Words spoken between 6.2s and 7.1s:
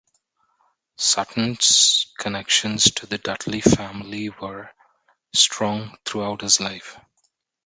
his life.